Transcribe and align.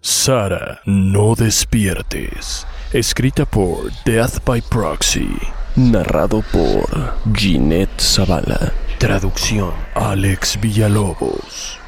Sara, 0.00 0.80
no 0.86 1.34
despiertes. 1.34 2.64
Escrita 2.92 3.44
por 3.44 3.90
Death 4.04 4.44
by 4.44 4.62
Proxy. 4.62 5.28
Narrado 5.74 6.44
por 6.52 7.14
Ginette 7.34 8.00
Zavala. 8.00 8.72
Traducción 8.98 9.72
Alex 9.96 10.60
Villalobos. 10.60 11.80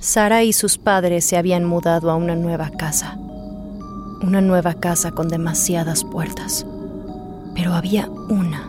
Sara 0.00 0.42
y 0.44 0.52
sus 0.52 0.76
padres 0.76 1.24
se 1.24 1.38
habían 1.38 1.64
mudado 1.64 2.10
a 2.10 2.14
una 2.14 2.36
nueva 2.36 2.70
casa. 2.70 3.16
Una 4.20 4.42
nueva 4.42 4.74
casa 4.74 5.12
con 5.12 5.28
demasiadas 5.28 6.04
puertas. 6.04 6.66
Pero 7.54 7.72
había 7.72 8.06
una. 8.28 8.68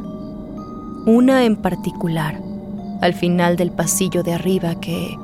Una 1.06 1.44
en 1.44 1.58
particular, 1.58 2.40
al 3.02 3.14
final 3.14 3.58
del 3.58 3.72
pasillo 3.72 4.24
de 4.24 4.34
arriba 4.34 4.80
que 4.80 5.18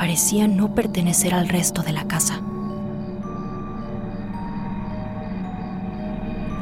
parecía 0.00 0.48
no 0.48 0.74
pertenecer 0.74 1.34
al 1.34 1.50
resto 1.50 1.82
de 1.82 1.92
la 1.92 2.04
casa. 2.04 2.40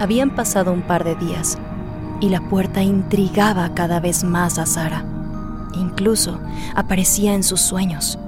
Habían 0.01 0.35
pasado 0.35 0.73
un 0.73 0.83
par 0.83 1.05
de 1.05 1.15
días 1.15 1.57
y 2.21 2.31
la 2.31 2.41
puerta 2.41 2.83
intrigaba 2.83 3.75
cada 3.75 4.01
vez 4.01 4.25
más 4.25 4.59
a 4.59 4.67
Sara. 4.67 5.05
Incluso 5.75 6.41
aparecía 6.75 7.33
en 7.33 7.45
sus 7.45 7.61
sueños. 7.61 8.19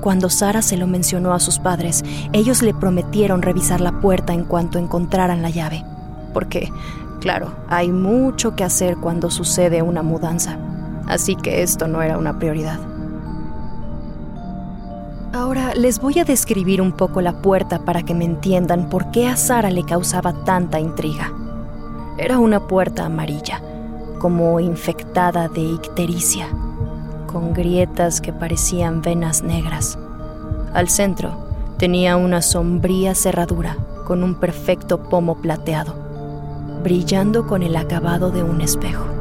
Cuando 0.00 0.28
Sara 0.28 0.60
se 0.60 0.76
lo 0.76 0.88
mencionó 0.88 1.32
a 1.32 1.38
sus 1.38 1.60
padres, 1.60 2.02
ellos 2.32 2.60
le 2.60 2.74
prometieron 2.74 3.42
revisar 3.42 3.80
la 3.80 4.00
puerta 4.00 4.34
en 4.34 4.46
cuanto 4.46 4.80
encontraran 4.80 5.42
la 5.42 5.50
llave. 5.50 5.84
Porque, 6.32 6.72
claro, 7.20 7.54
hay 7.68 7.92
mucho 7.92 8.56
que 8.56 8.64
hacer 8.64 8.96
cuando 8.96 9.30
sucede 9.30 9.80
una 9.80 10.02
mudanza 10.02 10.58
así 11.08 11.36
que 11.36 11.62
esto 11.62 11.88
no 11.88 12.02
era 12.02 12.18
una 12.18 12.38
prioridad. 12.38 12.78
Ahora 15.32 15.74
les 15.74 16.00
voy 16.00 16.20
a 16.20 16.24
describir 16.24 16.80
un 16.80 16.92
poco 16.92 17.20
la 17.20 17.32
puerta 17.42 17.80
para 17.80 18.04
que 18.04 18.14
me 18.14 18.24
entiendan 18.24 18.88
por 18.88 19.10
qué 19.10 19.26
a 19.26 19.36
Sara 19.36 19.70
le 19.70 19.84
causaba 19.84 20.32
tanta 20.44 20.78
intriga. 20.78 21.32
Era 22.18 22.38
una 22.38 22.68
puerta 22.68 23.04
amarilla, 23.04 23.60
como 24.20 24.60
infectada 24.60 25.48
de 25.48 25.60
ictericia, 25.60 26.46
con 27.26 27.52
grietas 27.52 28.20
que 28.20 28.32
parecían 28.32 29.02
venas 29.02 29.42
negras. 29.42 29.98
Al 30.72 30.88
centro 30.88 31.32
tenía 31.78 32.16
una 32.16 32.40
sombría 32.40 33.16
cerradura 33.16 33.76
con 34.06 34.22
un 34.22 34.36
perfecto 34.36 35.02
pomo 35.02 35.34
plateado, 35.42 35.94
brillando 36.84 37.48
con 37.48 37.64
el 37.64 37.74
acabado 37.74 38.30
de 38.30 38.44
un 38.44 38.60
espejo 38.60 39.13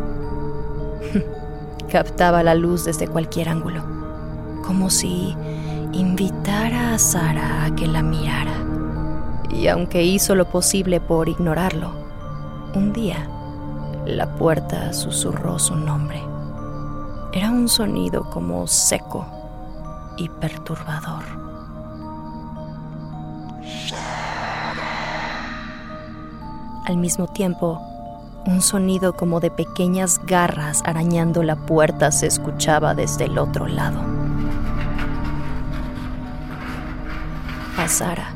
captaba 1.93 2.41
la 2.41 2.55
luz 2.55 2.85
desde 2.85 3.07
cualquier 3.07 3.49
ángulo, 3.49 3.83
como 4.65 4.89
si 4.89 5.37
invitara 5.91 6.95
a 6.95 6.97
Sara 6.97 7.65
a 7.65 7.75
que 7.75 7.85
la 7.85 8.01
mirara. 8.01 8.65
Y 9.51 9.67
aunque 9.67 10.01
hizo 10.01 10.33
lo 10.33 10.49
posible 10.49 10.99
por 10.99 11.29
ignorarlo, 11.29 11.91
un 12.73 12.93
día 12.93 13.29
la 14.07 14.25
puerta 14.37 14.91
susurró 14.91 15.59
su 15.59 15.75
nombre. 15.75 16.19
Era 17.31 17.51
un 17.51 17.69
sonido 17.69 18.27
como 18.31 18.65
seco 18.65 19.27
y 20.17 20.29
perturbador. 20.29 21.23
Al 26.87 26.97
mismo 26.97 27.27
tiempo, 27.27 27.79
un 28.45 28.61
sonido 28.61 29.13
como 29.13 29.39
de 29.39 29.51
pequeñas 29.51 30.19
garras 30.25 30.81
arañando 30.85 31.43
la 31.43 31.55
puerta 31.55 32.11
se 32.11 32.27
escuchaba 32.27 32.93
desde 32.93 33.25
el 33.25 33.37
otro 33.37 33.67
lado. 33.67 33.99
A 37.77 37.87
Sara 37.87 38.33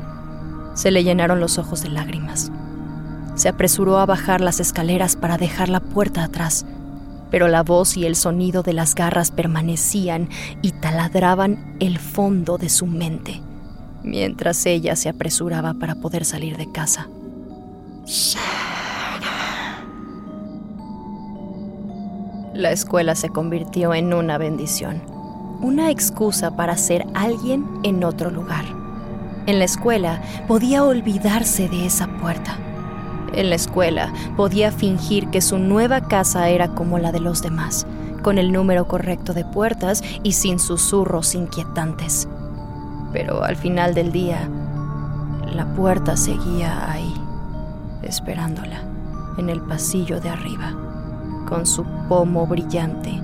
se 0.74 0.90
le 0.90 1.04
llenaron 1.04 1.40
los 1.40 1.58
ojos 1.58 1.82
de 1.82 1.90
lágrimas. 1.90 2.50
Se 3.34 3.48
apresuró 3.48 3.98
a 3.98 4.06
bajar 4.06 4.40
las 4.40 4.60
escaleras 4.60 5.16
para 5.16 5.36
dejar 5.36 5.68
la 5.68 5.80
puerta 5.80 6.24
atrás, 6.24 6.66
pero 7.30 7.48
la 7.48 7.62
voz 7.62 7.96
y 7.96 8.06
el 8.06 8.16
sonido 8.16 8.62
de 8.62 8.72
las 8.72 8.94
garras 8.94 9.30
permanecían 9.30 10.28
y 10.62 10.72
taladraban 10.72 11.76
el 11.80 11.98
fondo 11.98 12.58
de 12.58 12.68
su 12.68 12.86
mente, 12.86 13.42
mientras 14.02 14.64
ella 14.66 14.96
se 14.96 15.08
apresuraba 15.08 15.74
para 15.74 15.96
poder 15.96 16.24
salir 16.24 16.56
de 16.56 16.70
casa. 16.72 17.08
La 22.58 22.72
escuela 22.72 23.14
se 23.14 23.28
convirtió 23.28 23.94
en 23.94 24.12
una 24.12 24.36
bendición, 24.36 25.00
una 25.60 25.92
excusa 25.92 26.56
para 26.56 26.76
ser 26.76 27.06
alguien 27.14 27.64
en 27.84 28.02
otro 28.02 28.32
lugar. 28.32 28.64
En 29.46 29.60
la 29.60 29.64
escuela 29.64 30.20
podía 30.48 30.82
olvidarse 30.82 31.68
de 31.68 31.86
esa 31.86 32.08
puerta. 32.20 32.58
En 33.32 33.50
la 33.50 33.54
escuela 33.54 34.12
podía 34.36 34.72
fingir 34.72 35.28
que 35.28 35.40
su 35.40 35.60
nueva 35.60 36.08
casa 36.08 36.48
era 36.48 36.74
como 36.74 36.98
la 36.98 37.12
de 37.12 37.20
los 37.20 37.42
demás, 37.42 37.86
con 38.22 38.38
el 38.38 38.50
número 38.50 38.88
correcto 38.88 39.34
de 39.34 39.44
puertas 39.44 40.02
y 40.24 40.32
sin 40.32 40.58
susurros 40.58 41.36
inquietantes. 41.36 42.26
Pero 43.12 43.44
al 43.44 43.54
final 43.54 43.94
del 43.94 44.10
día, 44.10 44.50
la 45.54 45.64
puerta 45.76 46.16
seguía 46.16 46.90
ahí, 46.90 47.14
esperándola, 48.02 48.82
en 49.38 49.48
el 49.48 49.60
pasillo 49.60 50.20
de 50.20 50.30
arriba 50.30 50.87
con 51.48 51.66
su 51.66 51.84
pomo 52.08 52.46
brillante 52.46 53.20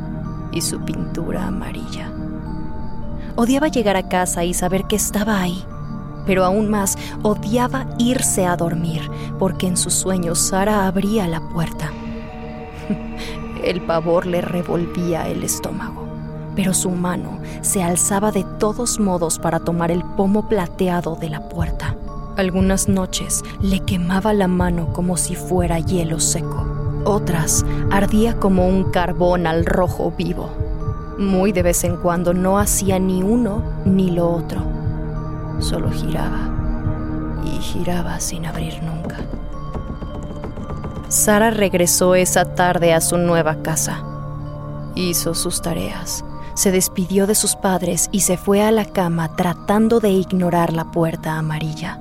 y 0.53 0.61
su 0.61 0.81
pintura 0.81 1.47
amarilla. 1.47 2.11
Odiaba 3.37 3.69
llegar 3.69 3.97
a 3.97 4.09
casa 4.09 4.45
y 4.45 4.55
saber 4.55 4.85
que 4.85 4.97
estaba 4.97 5.41
ahí, 5.41 5.65
pero 6.27 6.45
aún 6.45 6.71
más 6.71 6.97
odiaba 7.23 7.87
irse 7.99 8.47
a 8.47 8.57
dormir, 8.57 9.03
porque 9.39 9.67
en 9.67 9.77
sus 9.77 9.93
sueños 9.93 10.39
Sara 10.39 10.87
abría 10.87 11.29
la 11.29 11.41
puerta. 11.41 11.91
el 13.65 13.81
pavor 13.83 14.27
le 14.27 14.41
revolvía 14.41 15.29
el 15.29 15.43
estómago, 15.43 16.07
pero 16.55 16.73
su 16.73 16.91
mano 16.91 17.41
se 17.61 17.83
alzaba 17.83 18.31
de 18.31 18.45
todos 18.59 19.01
modos 19.01 19.39
para 19.39 19.61
tomar 19.61 19.91
el 19.91 20.03
pomo 20.03 20.49
plateado 20.49 21.17
de 21.17 21.31
la 21.31 21.49
puerta. 21.49 21.97
Algunas 22.37 22.89
noches 22.89 23.43
le 23.61 23.81
quemaba 23.81 24.33
la 24.33 24.49
mano 24.49 24.93
como 24.93 25.17
si 25.17 25.37
fuera 25.37 25.79
hielo 25.79 26.21
seco. 26.21 26.74
Otras 27.05 27.67
ardía 27.91 28.39
como 28.41 28.67
un 28.67 28.91
carbón 28.91 29.47
al 29.47 29.67
rojo 29.67 30.13
vivo. 30.17 30.51
Muy 31.19 31.53
de 31.53 31.63
vez 31.63 31.85
en 31.85 31.97
cuando 31.97 32.33
no 32.33 32.59
hacía 32.59 32.99
ni 32.99 33.23
uno 33.23 33.63
ni 33.85 34.11
lo 34.11 34.31
otro. 34.31 34.63
Solo 35.59 35.91
giraba 35.91 36.51
y 37.45 37.51
giraba 37.61 38.19
sin 38.21 38.47
abrir 38.47 38.83
nunca. 38.83 39.17
Sara 41.09 41.51
regresó 41.51 42.15
esa 42.15 42.55
tarde 42.55 42.95
a 42.95 43.01
su 43.01 43.19
nueva 43.19 43.57
casa. 43.63 44.03
Hizo 44.95 45.35
sus 45.35 45.61
tareas, 45.61 46.25
se 46.55 46.73
despidió 46.73 47.27
de 47.27 47.35
sus 47.35 47.55
padres 47.55 48.09
y 48.13 48.21
se 48.21 48.39
fue 48.39 48.63
a 48.63 48.71
la 48.71 48.87
cama 48.87 49.37
tratando 49.37 50.01
de 50.01 50.11
ignorar 50.11 50.73
la 50.73 50.91
puerta 50.91 51.37
amarilla. 51.37 52.01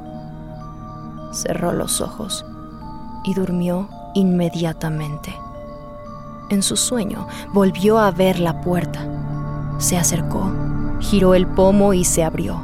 Cerró 1.31 1.73
los 1.73 1.99
ojos 1.99 2.45
y 3.23 3.33
durmió 3.33 3.89
inmediatamente. 4.13 5.33
En 6.49 6.61
su 6.61 6.75
sueño 6.75 7.27
volvió 7.53 7.99
a 7.99 8.11
ver 8.11 8.39
la 8.39 8.61
puerta. 8.61 9.07
Se 9.79 9.97
acercó, 9.97 10.51
giró 10.99 11.35
el 11.35 11.47
pomo 11.47 11.93
y 11.93 12.05
se 12.05 12.23
abrió. 12.23 12.61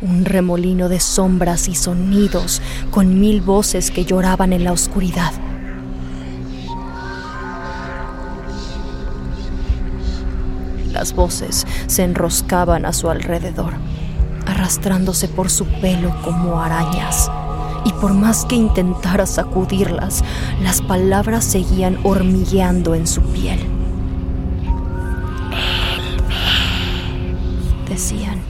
Un 0.00 0.24
remolino 0.24 0.88
de 0.88 1.00
sombras 1.00 1.68
y 1.68 1.74
sonidos 1.74 2.62
con 2.90 3.18
mil 3.18 3.40
voces 3.40 3.90
que 3.90 4.04
lloraban 4.04 4.52
en 4.52 4.64
la 4.64 4.72
oscuridad. 4.72 5.32
Las 10.92 11.14
voces 11.14 11.66
se 11.88 12.04
enroscaban 12.04 12.86
a 12.86 12.92
su 12.92 13.10
alrededor 13.10 13.74
arrastrándose 14.56 15.28
por 15.28 15.50
su 15.50 15.66
pelo 15.66 16.14
como 16.22 16.60
arañas. 16.60 17.30
Y 17.84 17.92
por 17.92 18.14
más 18.14 18.44
que 18.46 18.56
intentara 18.56 19.26
sacudirlas, 19.26 20.24
las 20.62 20.80
palabras 20.80 21.44
seguían 21.44 21.98
hormigueando 22.02 22.94
en 22.94 23.06
su 23.06 23.20
piel. 23.22 23.60
decían. 27.96 28.42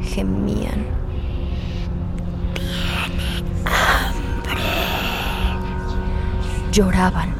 Gemían. 0.00 0.86
Lloraban 6.72 7.34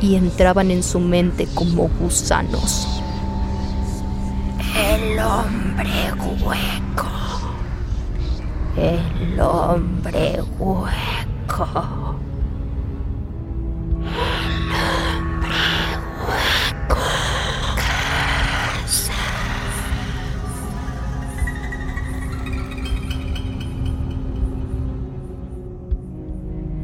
y 0.00 0.14
entraban 0.14 0.70
en 0.70 0.84
su 0.84 1.00
mente 1.00 1.48
como 1.54 1.88
gusanos. 2.00 2.87
El 5.00 5.18
hombre 5.20 6.12
hueco. 6.42 7.06
El 8.76 9.40
hombre 9.40 10.42
hueco. 10.58 11.68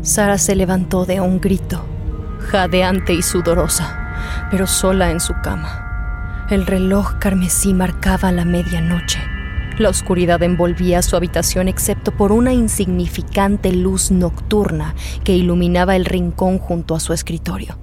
Sara 0.03 0.39
se 0.39 0.55
levantó 0.55 1.05
de 1.05 1.21
un 1.21 1.41
grito, 1.41 1.85
jadeante 2.39 3.13
y 3.15 3.23
sudorosa, 3.23 4.49
pero 4.51 4.69
sola 4.69 5.11
en 5.11 5.19
su 5.19 5.33
cama. 5.43 5.84
El 6.51 6.67
reloj 6.67 7.15
carmesí 7.21 7.73
marcaba 7.73 8.31
la 8.31 8.45
medianoche. 8.45 9.19
La 9.79 9.89
oscuridad 9.89 10.43
envolvía 10.43 11.01
su 11.01 11.17
habitación 11.17 11.69
excepto 11.69 12.13
por 12.13 12.33
una 12.33 12.53
insignificante 12.53 13.73
luz 13.73 14.11
nocturna 14.11 14.95
que 15.25 15.35
iluminaba 15.35 15.97
el 15.97 16.05
rincón 16.05 16.59
junto 16.59 16.95
a 16.95 17.01
su 17.01 17.15
escritorio. 17.15 17.79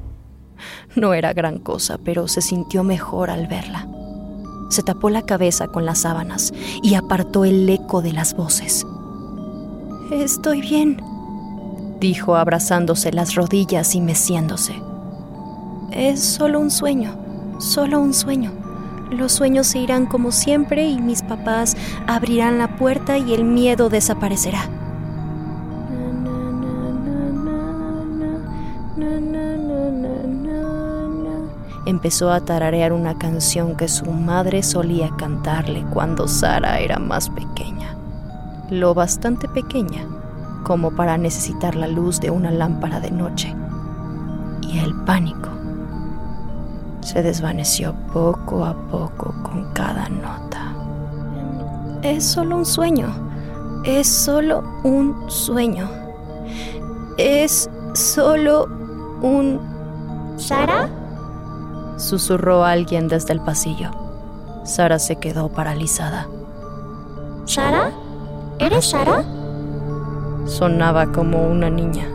No 0.96 1.16
era 1.16 1.34
gran 1.34 1.58
cosa, 1.58 1.98
pero 1.98 2.28
se 2.28 2.42
sintió 2.42 2.84
mejor 2.84 3.32
al 3.32 3.48
verla. 3.48 3.88
Se 4.70 4.84
tapó 4.84 5.10
la 5.10 5.24
cabeza 5.24 5.68
con 5.68 5.86
las 5.86 6.02
sábanas 6.02 6.54
y 6.84 6.94
apartó 6.94 7.46
el 7.46 7.68
eco 7.68 8.04
de 8.04 8.14
las 8.14 8.36
voces. 8.36 8.86
Estoy 10.12 10.62
bien, 10.62 11.02
dijo 12.00 12.36
abrazándose 12.36 13.12
las 13.12 13.34
rodillas 13.34 13.96
y 13.96 14.02
meciéndose. 14.02 14.76
Es 15.92 16.24
solo 16.24 16.60
un 16.60 16.70
sueño, 16.70 17.21
solo 17.62 18.00
un 18.00 18.14
sueño. 18.14 18.52
Los 19.12 19.34
sueños 19.34 19.68
se 19.68 19.80
irán 19.80 20.06
como 20.06 20.32
siempre 20.32 20.88
y 20.88 21.00
mis 21.00 21.22
papás 21.22 21.76
abrirán 22.08 22.58
la 22.58 22.76
puerta 22.78 23.18
y 23.18 23.34
el 23.34 23.44
miedo 23.44 23.90
desaparecerá. 23.90 24.70
Empezó 31.86 32.32
a 32.32 32.40
tararear 32.42 32.94
una 32.94 33.18
canción 33.18 33.76
que 33.76 33.88
su 33.88 34.06
madre 34.06 34.64
solía 34.64 35.10
cantarle 35.18 35.84
cuando 35.92 36.28
Sara 36.28 36.80
era 36.80 37.00
más 37.00 37.30
pequeña, 37.30 37.96
lo 38.70 38.94
bastante 38.94 39.48
pequeña 39.50 40.06
como 40.64 40.92
para 40.92 41.18
necesitar 41.18 41.76
la 41.76 41.88
luz 41.88 42.22
de 42.22 42.30
una 42.30 42.52
lámpara 42.52 43.00
de 43.00 43.12
noche. 43.12 43.54
Y 44.62 44.80
el 44.80 44.96
pánico 45.04 45.51
se 47.12 47.22
desvaneció 47.22 47.94
poco 48.14 48.64
a 48.64 48.74
poco 48.90 49.34
con 49.44 49.74
cada 49.74 50.08
nota. 50.08 50.74
Es 52.04 52.24
solo 52.24 52.56
un 52.56 52.66
sueño. 52.66 53.10
Es 53.84 54.08
solo 54.08 54.64
un 54.84 55.30
sueño. 55.30 55.90
Es 57.18 57.70
solo 57.94 58.66
un... 59.22 59.60
¿Sara? 60.38 60.88
Susurró 61.98 62.64
alguien 62.64 63.10
desde 63.10 63.34
el 63.34 63.42
pasillo. 63.42 63.92
Sara 64.64 64.98
se 64.98 65.18
quedó 65.18 65.50
paralizada. 65.50 66.30
¿Sara? 67.44 67.92
¿Eres 68.58 68.90
Sara? 68.90 69.26
Sonaba 70.46 71.12
como 71.12 71.46
una 71.46 71.70
niña. 71.70 72.08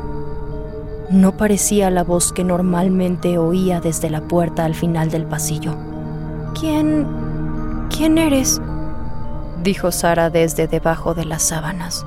No 1.11 1.37
parecía 1.37 1.91
la 1.91 2.03
voz 2.03 2.33
que 2.33 2.43
normalmente 2.43 3.39
oía 3.39 3.81
desde 3.81 4.11
la 4.11 4.23
puerta 4.23 4.65
al 4.65 4.75
final 4.75 5.11
del 5.11 5.25
pasillo. 5.25 5.77
¿Quién... 6.59 7.07
quién 7.91 8.19
eres? 8.19 8.61
dijo 9.63 9.93
Sara 9.93 10.31
desde 10.31 10.67
debajo 10.67 11.15
de 11.15 11.25
las 11.25 11.43
sábanas. 11.43 12.05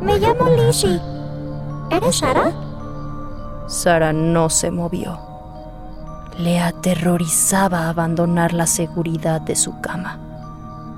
Me 0.00 0.18
llamo 0.18 0.48
Lizzie. 0.50 1.00
¿Eres 1.90 2.16
Sara? 2.16 2.52
Sara 3.66 4.12
no 4.12 4.50
se 4.50 4.70
movió. 4.70 5.18
Le 6.38 6.60
aterrorizaba 6.60 7.88
abandonar 7.88 8.52
la 8.52 8.66
seguridad 8.66 9.40
de 9.40 9.56
su 9.56 9.80
cama. 9.80 10.20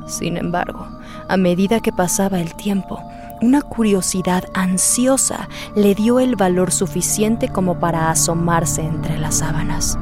Sin 0.06 0.36
embargo, 0.36 0.86
a 1.28 1.36
medida 1.36 1.80
que 1.80 1.92
pasaba 1.92 2.40
el 2.40 2.54
tiempo, 2.54 3.00
una 3.40 3.62
curiosidad 3.62 4.44
ansiosa 4.54 5.48
le 5.74 5.94
dio 5.94 6.20
el 6.20 6.36
valor 6.36 6.72
suficiente 6.72 7.48
como 7.48 7.78
para 7.78 8.10
asomarse 8.10 8.82
entre 8.82 9.18
las 9.18 9.36
sábanas. 9.36 9.98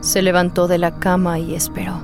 Se 0.00 0.22
levantó 0.22 0.68
de 0.68 0.78
la 0.78 0.98
cama 0.98 1.38
y 1.38 1.54
esperó. 1.54 2.00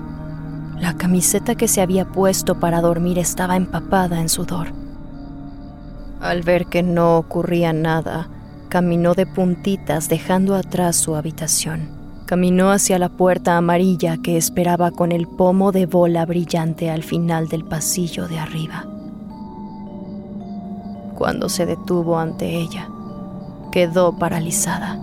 La 0.79 0.97
camiseta 0.97 1.55
que 1.55 1.69
se 1.69 1.83
había 1.83 2.07
puesto 2.07 2.59
para 2.59 2.81
dormir 2.81 3.19
estaba 3.19 3.57
empapada 3.57 4.21
en 4.21 4.31
sudor. 4.31 4.69
Al 6.21 6.43
ver 6.43 6.67
que 6.67 6.83
no 6.83 7.19
ocurría 7.19 7.73
nada, 7.73 8.29
caminó 8.71 9.15
de 9.15 9.27
puntitas 9.27 10.09
dejando 10.09 10.55
atrás 10.55 10.97
su 10.97 11.17
habitación. 11.17 12.00
Caminó 12.31 12.71
hacia 12.71 13.01
la 13.01 13.09
puerta 13.09 13.57
amarilla 13.57 14.19
que 14.19 14.37
esperaba 14.37 14.93
con 14.93 15.11
el 15.11 15.27
pomo 15.27 15.73
de 15.73 15.87
bola 15.87 16.25
brillante 16.27 16.89
al 16.89 17.03
final 17.03 17.49
del 17.49 17.65
pasillo 17.65 18.29
de 18.29 18.39
arriba. 18.39 18.87
Cuando 21.17 21.49
se 21.49 21.67
detuvo 21.67 22.21
ante 22.21 22.55
ella, 22.55 22.89
quedó 23.73 24.17
paralizada. 24.17 24.97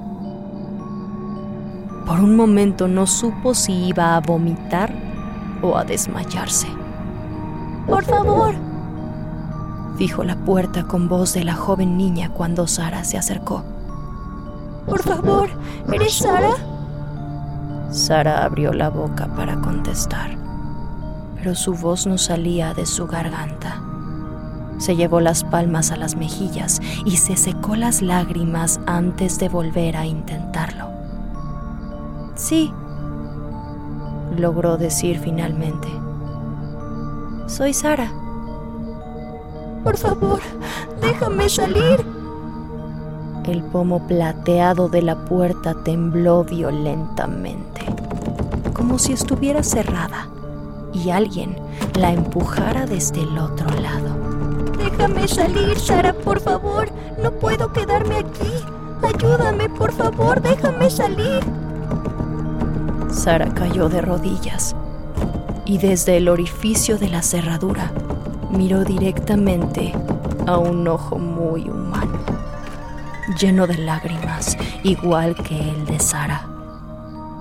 Por 2.05 2.21
un 2.21 2.37
momento 2.37 2.87
no 2.87 3.05
supo 3.05 3.53
si 3.53 3.73
iba 3.73 4.15
a 4.15 4.21
vomitar 4.21 4.93
o 5.61 5.75
a 5.75 5.83
desmayarse. 5.83 6.67
Por 7.87 8.05
favor, 8.05 8.55
dijo 9.97 10.23
la 10.23 10.37
puerta 10.37 10.85
con 10.85 11.09
voz 11.09 11.33
de 11.33 11.43
la 11.43 11.55
joven 11.55 11.97
niña 11.97 12.31
cuando 12.33 12.67
Sara 12.67 13.03
se 13.03 13.17
acercó. 13.17 13.65
Por 14.85 15.03
favor, 15.03 15.49
¿eres 15.91 16.13
Sara? 16.13 16.76
Sara 17.91 18.43
abrió 18.43 18.73
la 18.73 18.89
boca 18.89 19.27
para 19.27 19.59
contestar, 19.61 20.37
pero 21.35 21.55
su 21.55 21.73
voz 21.73 22.05
no 22.05 22.17
salía 22.17 22.73
de 22.73 22.85
su 22.85 23.07
garganta. 23.07 23.81
Se 24.77 24.95
llevó 24.95 25.21
las 25.21 25.43
palmas 25.43 25.91
a 25.91 25.97
las 25.97 26.15
mejillas 26.15 26.79
y 27.05 27.17
se 27.17 27.35
secó 27.35 27.75
las 27.75 28.01
lágrimas 28.01 28.79
antes 28.85 29.39
de 29.39 29.49
volver 29.49 29.97
a 29.97 30.05
intentarlo. 30.05 30.89
Sí, 32.35 32.71
logró 34.37 34.77
decir 34.77 35.19
finalmente. 35.19 35.87
Soy 37.47 37.73
Sara. 37.73 38.11
Por 39.83 39.97
favor, 39.97 40.41
déjame 41.01 41.49
salir. 41.49 42.05
El 43.45 43.63
pomo 43.63 44.05
plateado 44.05 44.89
de 44.89 45.01
la 45.01 45.15
puerta 45.23 45.73
tembló 45.85 46.43
violentamente, 46.43 47.76
como 48.77 48.99
si 48.99 49.13
estuviera 49.13 49.63
cerrada 49.63 50.27
y 50.93 51.09
alguien 51.09 51.57
la 51.95 52.13
empujara 52.13 52.85
desde 52.85 53.23
el 53.23 53.37
otro 53.37 53.67
lado. 53.81 54.15
Déjame 54.77 55.27
salir, 55.27 55.77
Sara, 55.79 56.13
por 56.13 56.39
favor. 56.39 56.89
No 57.21 57.31
puedo 57.31 57.73
quedarme 57.73 58.17
aquí. 58.17 58.53
Ayúdame, 59.03 59.67
por 59.69 59.91
favor, 59.91 60.41
déjame 60.41 60.89
salir. 60.89 61.43
Sara 63.09 63.53
cayó 63.53 63.89
de 63.89 64.01
rodillas 64.01 64.75
y 65.65 65.79
desde 65.79 66.17
el 66.17 66.29
orificio 66.29 66.97
de 66.97 67.09
la 67.09 67.23
cerradura 67.23 67.91
miró 68.51 68.83
directamente 68.83 69.93
a 70.45 70.57
un 70.57 70.87
ojo 70.87 71.17
muy 71.17 71.69
humano 71.69 72.37
lleno 73.35 73.67
de 73.67 73.77
lágrimas, 73.77 74.57
igual 74.83 75.35
que 75.35 75.57
el 75.57 75.85
de 75.85 75.99
Sara. 75.99 76.56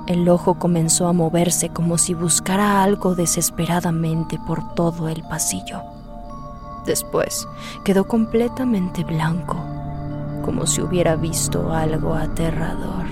El 0.07 0.29
ojo 0.29 0.55
comenzó 0.55 1.09
a 1.09 1.13
moverse 1.13 1.71
como 1.71 1.99
si 1.99 2.15
buscara 2.15 2.83
algo 2.83 3.15
desesperadamente 3.15 4.39
por 4.47 4.75
todo 4.75 5.09
el 5.09 5.23
pasillo. 5.23 5.83
Después 6.87 7.49
quedó 7.85 8.07
completamente 8.07 9.03
blanco, 9.03 9.57
como 10.45 10.67
si 10.67 10.81
hubiera 10.81 11.17
visto 11.17 11.73
algo 11.73 12.15
aterrador. 12.15 13.07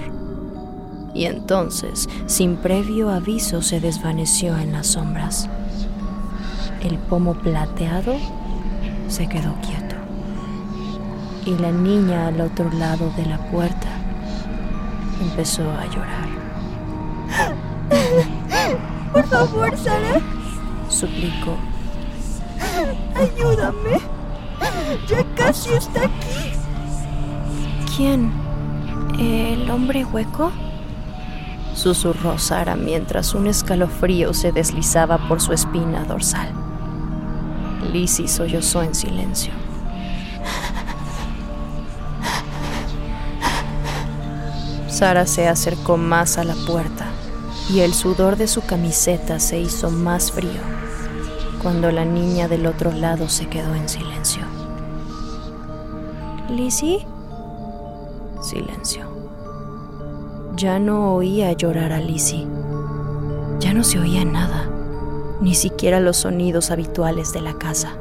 Y 1.14 1.24
entonces, 1.24 2.08
sin 2.26 2.56
previo 2.56 3.10
aviso, 3.10 3.62
se 3.62 3.80
desvaneció 3.80 4.56
en 4.56 4.72
las 4.72 4.88
sombras. 4.88 5.48
El 6.82 6.98
pomo 6.98 7.34
plateado 7.34 8.14
se 9.08 9.28
quedó 9.28 9.54
quieto 9.62 9.96
y 11.46 11.58
la 11.58 11.72
niña 11.72 12.28
al 12.28 12.40
otro 12.40 12.70
lado 12.72 13.10
de 13.16 13.26
la 13.26 13.38
puerta 13.50 13.88
Empezó 15.20 15.70
a 15.70 15.86
llorar. 15.86 16.23
Por 19.30 19.48
favor, 19.48 19.76
Sara. 19.78 20.20
Suplicó. 20.90 21.56
Ayúdame. 23.14 24.00
Ya 25.08 25.24
casi 25.34 25.72
está 25.72 26.04
aquí. 26.04 26.52
¿Quién? 27.96 28.30
¿El 29.18 29.70
hombre 29.70 30.04
hueco? 30.04 30.52
Susurró 31.74 32.38
Sara 32.38 32.76
mientras 32.76 33.34
un 33.34 33.46
escalofrío 33.46 34.34
se 34.34 34.52
deslizaba 34.52 35.16
por 35.26 35.40
su 35.40 35.54
espina 35.54 36.04
dorsal. 36.04 36.52
Lizzie 37.92 38.28
sollozó 38.28 38.82
en 38.82 38.94
silencio. 38.94 39.52
Sara 44.88 45.26
se 45.26 45.48
acercó 45.48 45.96
más 45.96 46.36
a 46.36 46.44
la 46.44 46.54
puerta 46.66 47.13
y 47.70 47.80
el 47.80 47.94
sudor 47.94 48.36
de 48.36 48.46
su 48.46 48.62
camiseta 48.62 49.40
se 49.40 49.58
hizo 49.58 49.90
más 49.90 50.32
frío 50.32 50.60
cuando 51.62 51.90
la 51.90 52.04
niña 52.04 52.46
del 52.46 52.66
otro 52.66 52.92
lado 52.92 53.28
se 53.30 53.46
quedó 53.46 53.74
en 53.74 53.88
silencio. 53.88 54.42
¿Lizzie? 56.50 57.06
Silencio. 58.42 59.06
Ya 60.56 60.78
no 60.78 61.14
oía 61.14 61.52
llorar 61.52 61.92
a 61.92 62.00
Lizzie. 62.00 62.46
Ya 63.60 63.72
no 63.72 63.82
se 63.82 63.98
oía 63.98 64.26
nada, 64.26 64.68
ni 65.40 65.54
siquiera 65.54 66.00
los 66.00 66.18
sonidos 66.18 66.70
habituales 66.70 67.32
de 67.32 67.40
la 67.40 67.54
casa. 67.54 67.96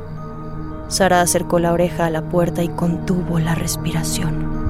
Sara 0.89 1.21
acercó 1.21 1.59
la 1.59 1.71
oreja 1.71 2.05
a 2.05 2.09
la 2.09 2.27
puerta 2.29 2.63
y 2.63 2.67
contuvo 2.67 3.39
la 3.39 3.55
respiración. 3.55 4.62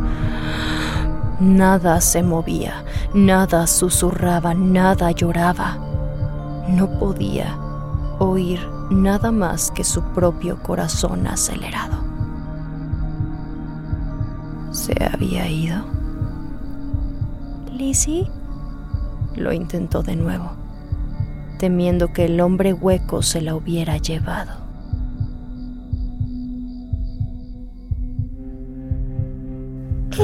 Nada 1.39 1.99
se 1.99 2.21
movía, 2.21 2.83
nada 3.13 3.65
susurraba, 3.67 4.53
nada 4.53 5.11
lloraba. 5.11 5.77
No 6.69 6.99
podía 6.99 7.57
oír 8.19 8.59
nada 8.89 9.31
más 9.31 9.71
que 9.71 9.83
su 9.83 10.01
propio 10.13 10.61
corazón 10.61 11.27
acelerado. 11.27 11.97
¿Se 14.71 14.93
había 15.03 15.47
ido? 15.49 15.83
¿Lizzie? 17.71 18.29
Lo 19.35 19.51
intentó 19.51 20.03
de 20.03 20.15
nuevo, 20.15 20.51
temiendo 21.57 22.13
que 22.13 22.25
el 22.25 22.39
hombre 22.41 22.73
hueco 22.73 23.23
se 23.23 23.41
la 23.41 23.55
hubiera 23.55 23.97
llevado. 23.97 24.62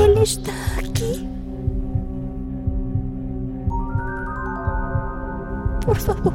Él 0.06 0.18
está 0.18 0.54
aquí. 0.78 1.28
Por 5.86 5.98
favor, 5.98 6.34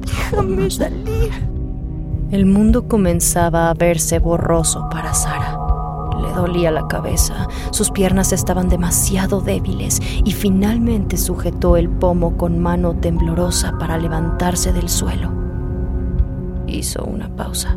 déjame 0.00 0.70
salir. 0.70 1.30
El 2.30 2.46
mundo 2.46 2.88
comenzaba 2.88 3.70
a 3.70 3.74
verse 3.74 4.18
borroso 4.18 4.88
para 4.90 5.14
Sara. 5.14 5.58
Le 6.20 6.32
dolía 6.32 6.72
la 6.72 6.88
cabeza, 6.88 7.46
sus 7.70 7.90
piernas 7.90 8.32
estaban 8.32 8.68
demasiado 8.68 9.40
débiles 9.40 10.00
y 10.24 10.32
finalmente 10.32 11.16
sujetó 11.16 11.76
el 11.76 11.88
pomo 11.88 12.36
con 12.36 12.58
mano 12.58 12.96
temblorosa 12.96 13.78
para 13.78 13.98
levantarse 13.98 14.72
del 14.72 14.88
suelo. 14.88 15.30
Hizo 16.66 17.04
una 17.04 17.28
pausa 17.28 17.76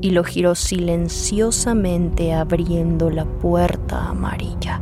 y 0.00 0.10
lo 0.10 0.24
giró 0.24 0.54
silenciosamente 0.54 2.32
abriendo 2.32 3.10
la 3.10 3.24
puerta 3.24 4.08
amarilla. 4.08 4.80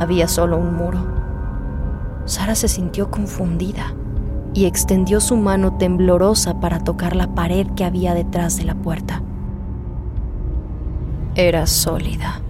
Había 0.00 0.26
solo 0.26 0.58
un 0.58 0.74
muro. 0.74 0.98
Sara 2.24 2.54
se 2.54 2.68
sintió 2.68 3.10
confundida 3.10 3.94
y 4.52 4.66
extendió 4.66 5.20
su 5.20 5.36
mano 5.36 5.76
temblorosa 5.78 6.60
para 6.60 6.80
tocar 6.80 7.14
la 7.14 7.34
pared 7.34 7.66
que 7.76 7.84
había 7.84 8.14
detrás 8.14 8.56
de 8.56 8.64
la 8.64 8.74
puerta. 8.74 9.22
Era 11.36 11.66
sólida, 11.66 12.40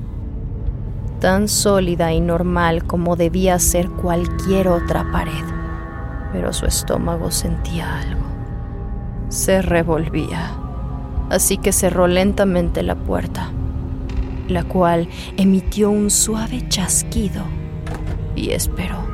tan 1.20 1.49
sólida 1.49 2.12
y 2.12 2.20
normal 2.20 2.84
como 2.84 3.16
debía 3.16 3.58
ser 3.58 3.88
cualquier 3.88 4.68
otra 4.68 5.11
pared, 5.11 5.44
pero 6.32 6.52
su 6.52 6.66
estómago 6.66 7.30
sentía 7.30 8.00
algo. 8.00 8.34
Se 9.35 9.62
revolvía, 9.62 10.57
así 11.29 11.59
que 11.59 11.73
cerró 11.73 12.07
lentamente 12.07 12.85
la 12.85 12.95
puerta, 12.95 13.50
la 14.47 14.62
cual 14.62 15.09
emitió 15.37 15.91
un 15.91 16.09
suave 16.09 16.69
chasquido 16.69 17.43
y 18.37 18.53
esperó. 18.53 19.05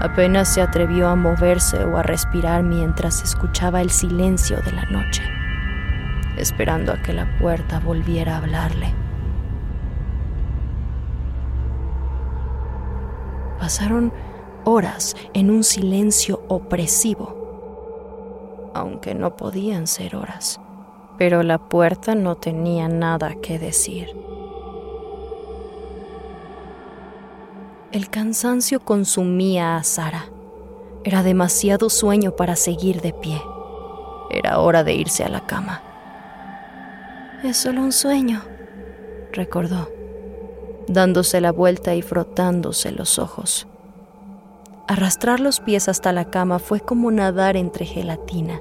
Apenas 0.00 0.52
se 0.52 0.60
atrevió 0.60 1.06
a 1.06 1.14
moverse 1.14 1.84
o 1.84 1.96
a 1.96 2.02
respirar 2.02 2.64
mientras 2.64 3.22
escuchaba 3.22 3.80
el 3.80 3.90
silencio 3.90 4.56
de 4.62 4.72
la 4.72 4.82
noche, 4.86 5.22
esperando 6.36 6.90
a 6.90 7.00
que 7.00 7.12
la 7.12 7.38
puerta 7.38 7.78
volviera 7.78 8.34
a 8.34 8.38
hablarle. 8.38 8.92
Pasaron 13.60 14.12
horas 14.64 15.14
en 15.32 15.52
un 15.52 15.62
silencio 15.62 16.42
opresivo, 16.48 17.45
aunque 18.76 19.14
no 19.14 19.36
podían 19.36 19.86
ser 19.86 20.16
horas, 20.16 20.60
pero 21.18 21.42
la 21.42 21.58
puerta 21.58 22.14
no 22.14 22.36
tenía 22.36 22.88
nada 22.88 23.34
que 23.42 23.58
decir. 23.58 24.14
El 27.92 28.10
cansancio 28.10 28.80
consumía 28.80 29.76
a 29.76 29.82
Sara. 29.82 30.26
Era 31.04 31.22
demasiado 31.22 31.88
sueño 31.88 32.32
para 32.36 32.56
seguir 32.56 33.00
de 33.00 33.12
pie. 33.12 33.40
Era 34.30 34.58
hora 34.58 34.84
de 34.84 34.94
irse 34.94 35.24
a 35.24 35.28
la 35.28 35.46
cama. 35.46 35.82
Es 37.42 37.56
solo 37.56 37.80
un 37.80 37.92
sueño, 37.92 38.42
recordó, 39.32 39.88
dándose 40.88 41.40
la 41.40 41.52
vuelta 41.52 41.94
y 41.94 42.02
frotándose 42.02 42.90
los 42.90 43.18
ojos. 43.18 43.66
Arrastrar 44.88 45.40
los 45.40 45.58
pies 45.58 45.88
hasta 45.88 46.12
la 46.12 46.30
cama 46.30 46.60
fue 46.60 46.80
como 46.80 47.10
nadar 47.10 47.56
entre 47.56 47.84
gelatina, 47.84 48.60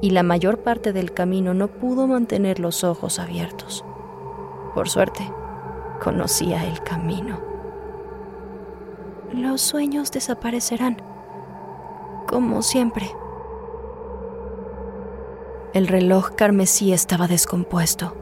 y 0.00 0.10
la 0.10 0.22
mayor 0.22 0.62
parte 0.62 0.94
del 0.94 1.12
camino 1.12 1.52
no 1.52 1.68
pudo 1.68 2.06
mantener 2.06 2.58
los 2.58 2.84
ojos 2.84 3.18
abiertos. 3.18 3.84
Por 4.74 4.88
suerte, 4.88 5.30
conocía 6.02 6.64
el 6.64 6.82
camino. 6.82 7.38
Los 9.34 9.60
sueños 9.60 10.10
desaparecerán, 10.10 11.02
como 12.26 12.62
siempre. 12.62 13.10
El 15.74 15.86
reloj 15.86 16.30
carmesí 16.30 16.94
estaba 16.94 17.28
descompuesto, 17.28 18.14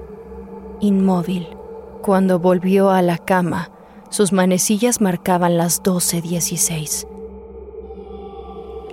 inmóvil. 0.80 1.56
Cuando 2.02 2.40
volvió 2.40 2.90
a 2.90 3.02
la 3.02 3.18
cama, 3.18 3.70
sus 4.08 4.32
manecillas 4.32 5.00
marcaban 5.00 5.56
las 5.56 5.82
12.16. 5.82 7.09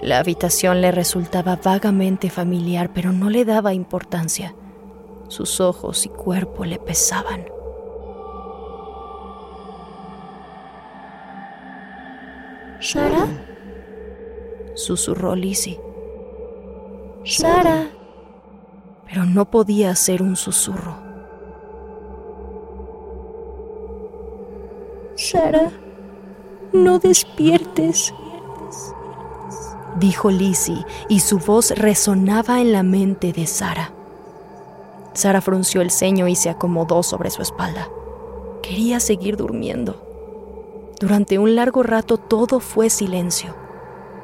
La 0.08 0.20
habitación 0.20 0.80
le 0.80 0.94
resultaba 0.94 1.58
vagamente 1.62 2.30
familiar, 2.30 2.92
pero 2.94 3.12
no 3.12 3.30
le 3.30 3.44
daba 3.44 3.74
importancia. 3.74 4.56
Sus 5.28 5.60
ojos 5.60 6.06
y 6.06 6.08
cuerpo 6.08 6.64
le 6.64 6.80
pesaban. 6.80 7.44
¿Sara? 12.80 13.28
Susurró 14.76 15.36
Lizzie. 15.36 15.78
Sara. 17.26 17.90
Pero 19.08 19.26
no 19.26 19.52
podía 19.52 19.90
hacer 19.90 20.22
un 20.22 20.38
susurro. 20.38 20.96
Sara, 25.16 25.70
no 26.72 26.98
despiertes. 26.98 28.14
Dijo 30.00 30.30
Lizzie 30.30 30.86
y 31.10 31.22
su 31.22 31.40
voz 31.40 31.72
resonaba 31.72 32.62
en 32.62 32.72
la 32.72 32.84
mente 32.84 33.34
de 33.34 33.48
Sara. 33.48 33.92
Sara 35.14 35.42
frunció 35.42 35.82
el 35.82 35.90
ceño 35.90 36.28
y 36.28 36.36
se 36.36 36.52
acomodó 36.52 37.02
sobre 37.02 37.32
su 37.32 37.42
espalda. 37.42 37.90
Quería 38.62 39.00
seguir 39.00 39.38
durmiendo. 39.38 40.04
Durante 41.00 41.40
un 41.40 41.56
largo 41.56 41.82
rato 41.82 42.18
todo 42.18 42.60
fue 42.60 42.92
silencio. 42.92 43.56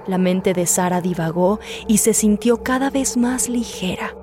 La 0.06 0.20
mente 0.20 0.54
de 0.54 0.68
Sara 0.68 1.02
divagó 1.02 1.60
y 1.88 1.98
se 1.98 2.14
sintió 2.14 2.62
cada 2.62 2.92
vez 2.92 3.18
más 3.18 3.50
ligera, 3.50 4.16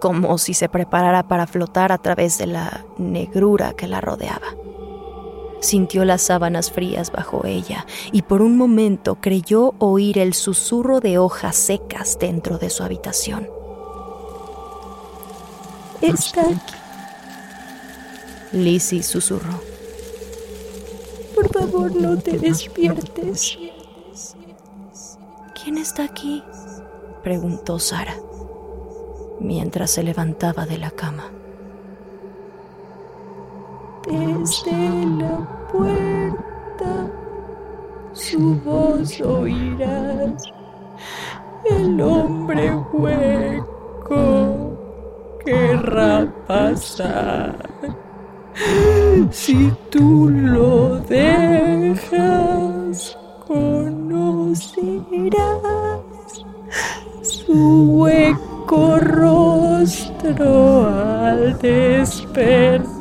como 0.00 0.36
si 0.36 0.52
se 0.52 0.68
preparara 0.68 1.22
para 1.22 1.46
flotar 1.46 1.92
a 1.92 1.98
través 1.98 2.36
de 2.36 2.48
la 2.48 2.84
negrura 2.98 3.72
que 3.72 3.86
la 3.86 4.00
rodeaba. 4.00 4.61
Sintió 5.62 6.04
las 6.04 6.22
sábanas 6.22 6.72
frías 6.72 7.12
bajo 7.12 7.46
ella 7.46 7.86
y 8.10 8.22
por 8.22 8.42
un 8.42 8.56
momento 8.56 9.18
creyó 9.20 9.74
oír 9.78 10.18
el 10.18 10.34
susurro 10.34 10.98
de 10.98 11.18
hojas 11.18 11.54
secas 11.54 12.18
dentro 12.18 12.58
de 12.58 12.68
su 12.68 12.82
habitación. 12.82 13.48
Está 16.00 16.42
aquí. 16.42 16.74
Lizzie 18.50 19.04
susurró. 19.04 19.60
Por 21.32 21.48
favor, 21.52 21.94
no 21.94 22.18
te 22.18 22.38
despiertes. 22.38 23.56
¿Quién 25.62 25.78
está 25.78 26.02
aquí? 26.02 26.42
preguntó 27.22 27.78
Sara, 27.78 28.16
mientras 29.38 29.92
se 29.92 30.02
levantaba 30.02 30.66
de 30.66 30.78
la 30.78 30.90
cama. 30.90 31.30
Desde 34.04 35.06
la 35.18 35.68
puerta 35.72 37.08
su 38.12 38.56
voz 38.64 39.20
oirás, 39.20 40.52
el 41.70 42.00
hombre 42.00 42.74
hueco 42.92 44.76
querrá 45.44 46.26
pasar. 46.46 47.56
Si 49.30 49.72
tú 49.90 50.28
lo 50.28 50.98
dejas, 50.98 51.96
conocerás 53.46 54.82
su 57.22 58.00
hueco 58.00 58.98
rostro 58.98 60.86
al 60.88 61.56
despertar. 61.60 62.91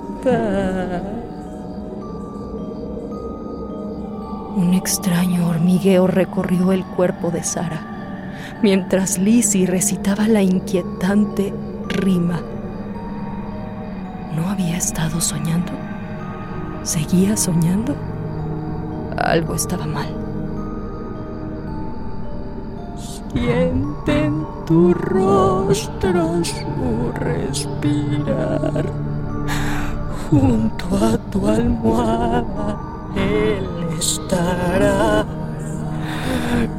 Un 4.56 4.74
extraño 4.76 5.48
hormigueo 5.48 6.06
recorrió 6.06 6.72
el 6.72 6.86
cuerpo 6.86 7.32
de 7.32 7.44
Sara, 7.44 7.82
mientras 8.62 9.18
Lizzie 9.18 9.66
recitaba 9.66 10.28
la 10.28 10.44
inquietante 10.44 11.52
rima. 11.88 12.40
¿No 14.36 14.48
había 14.48 14.78
estado 14.78 15.20
soñando? 15.20 15.72
¿Seguía 16.84 17.36
soñando? 17.36 17.96
Algo 19.18 19.56
estaba 19.56 19.88
mal. 19.88 20.10
Siente 23.34 24.26
en 24.26 24.46
tu 24.68 24.94
rostro 24.94 26.44
respirar 27.16 28.86
junto 30.32 30.86
a 30.96 31.18
tu 31.30 31.48
almohada. 31.48 32.80
Él 33.16 33.68
estará. 34.00 35.26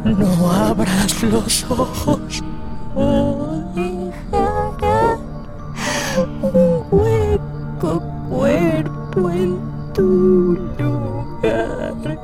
No 0.04 0.50
abras 0.50 1.22
los 1.22 1.70
ojos 1.70 2.42
dejará 3.74 5.18
un 6.42 6.84
hueco 6.90 8.02
cuerpo 8.28 9.30
en 9.30 9.58
tu 9.92 10.58
lugar. 10.78 12.18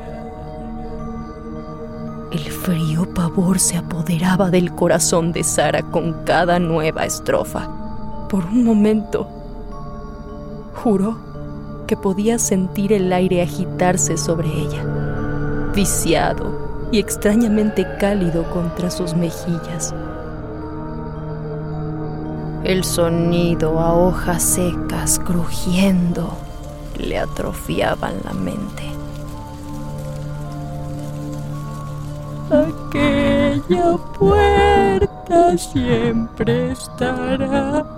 El 2.31 2.53
frío 2.53 3.07
pavor 3.15 3.59
se 3.59 3.77
apoderaba 3.77 4.51
del 4.51 4.75
corazón 4.75 5.33
de 5.33 5.45
Sara 5.45 5.83
con 5.83 6.25
cada 6.25 6.59
nueva 6.59 7.05
estrofa. 7.05 7.69
Por 8.29 8.45
un 8.45 8.65
momento, 8.65 9.38
juró 10.79 11.17
que 11.87 11.97
podía 11.97 12.39
sentir 12.39 12.93
el 12.93 13.13
aire 13.13 13.43
agitarse 13.43 14.17
sobre 14.17 14.49
ella, 14.49 14.85
viciado 15.75 16.89
y 16.93 16.99
extrañamente 16.99 17.87
cálido 17.99 18.49
contra 18.51 18.91
sus 18.91 19.15
mejillas. 19.15 19.95
El 22.65 22.85
sonido 22.85 23.81
a 23.81 23.95
hojas 23.95 24.43
secas 24.43 25.19
crujiendo 25.19 26.37
le 26.97 27.19
atrofiaban 27.19 28.15
la 28.25 28.33
mente. 28.35 28.83
Aquella 32.51 33.97
puerta 34.19 35.57
siempre 35.57 36.73
estará 36.73 37.98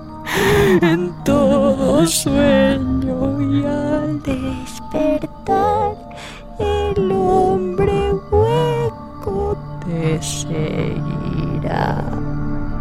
en 0.80 1.12
todo 1.24 2.06
sueño 2.06 3.40
y 3.40 3.64
al 3.64 4.22
despertar 4.22 5.96
el 6.58 7.12
hombre 7.12 8.12
hueco 8.30 9.56
te 9.84 10.22
seguirá. 10.22 12.04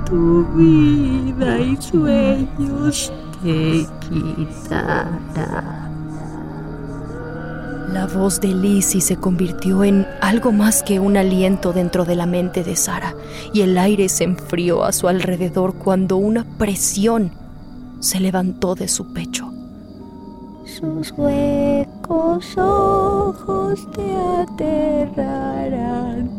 Tu 0.05 0.45
vida 0.55 1.59
y 1.59 1.77
sueños 1.81 3.11
te 3.41 3.87
quitará. 4.09 5.88
Voz 8.13 8.41
de 8.41 8.47
Lizzie 8.49 9.01
se 9.01 9.17
convirtió 9.17 9.83
en 9.83 10.07
algo 10.21 10.51
más 10.51 10.83
que 10.83 10.99
un 10.99 11.15
aliento 11.17 11.73
dentro 11.73 12.05
de 12.05 12.15
la 12.15 12.25
mente 12.25 12.63
de 12.63 12.75
Sara, 12.75 13.13
y 13.53 13.61
el 13.61 13.77
aire 13.77 14.09
se 14.09 14.23
enfrió 14.23 14.83
a 14.83 14.91
su 14.91 15.07
alrededor 15.07 15.75
cuando 15.75 16.17
una 16.17 16.43
presión 16.57 17.31
se 17.99 18.19
levantó 18.19 18.75
de 18.75 18.87
su 18.87 19.13
pecho. 19.13 19.51
Sus 20.65 21.11
huecos 21.11 22.57
ojos 22.57 23.87
te 23.91 24.15
aterrarán, 24.41 26.29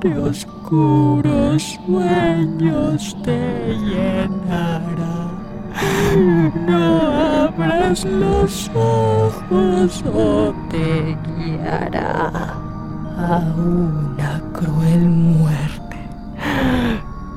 de 0.00 0.18
oscuros 0.18 1.78
sueños 1.86 3.16
te 3.22 3.76
llenarán. 3.78 5.32
No 6.66 7.41
abras 7.58 8.04
los 8.04 8.70
ojos 8.74 10.02
o 10.14 10.54
te 10.70 11.16
guiará 11.36 12.54
a 13.18 13.38
una 13.56 14.42
cruel 14.52 15.08
muerte 15.08 15.96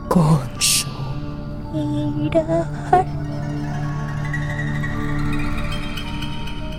con 0.08 0.40
su 0.60 0.88
mirar. 1.74 3.06